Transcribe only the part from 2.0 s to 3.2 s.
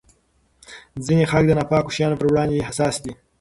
پر وړاندې حساس دي.